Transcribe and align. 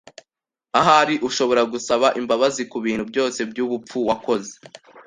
Ahari 0.79 1.15
ushobora 1.27 1.61
gusaba 1.73 2.07
imbabazi 2.19 2.61
kubintu 2.71 3.03
byose 3.11 3.39
byubupfu 3.49 3.97
wakoze. 4.09 4.53